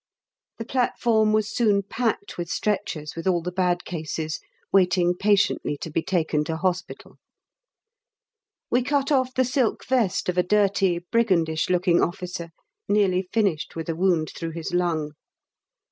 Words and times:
The 0.57 0.65
platform 0.65 1.31
was 1.31 1.47
soon 1.47 1.83
packed 1.83 2.35
with 2.39 2.49
stretchers 2.49 3.15
with 3.15 3.27
all 3.27 3.43
the 3.43 3.51
bad 3.51 3.85
cases 3.85 4.39
waiting 4.73 5.13
patiently 5.13 5.77
to 5.77 5.91
be 5.91 6.01
taken 6.01 6.43
to 6.45 6.57
Hospital. 6.57 7.19
We 8.71 8.81
cut 8.81 9.11
off 9.11 9.35
the 9.35 9.45
silk 9.45 9.85
vest 9.85 10.27
of 10.27 10.39
a 10.39 10.43
dirty, 10.43 11.05
brigandish 11.11 11.69
looking 11.69 12.01
officer, 12.01 12.49
nearly 12.89 13.21
finished 13.31 13.75
with 13.75 13.89
a 13.89 13.95
wound 13.95 14.31
through 14.35 14.53
his 14.53 14.73
lung. 14.73 15.11